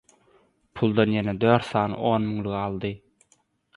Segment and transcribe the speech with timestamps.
[0.79, 2.95] puldan ýene dört sany on müňlügi aldy.